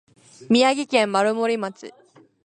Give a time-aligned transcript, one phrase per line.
[0.49, 1.93] 宮城県丸森町